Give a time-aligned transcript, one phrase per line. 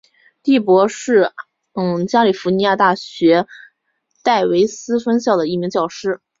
[0.41, 1.31] 第伯是
[2.09, 3.45] 加利福尼亚大学
[4.23, 6.21] 戴维斯分校的一名教师。